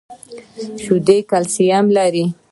شیدې 0.83 1.17
کلسیم 1.29 1.85
لري 1.97 2.25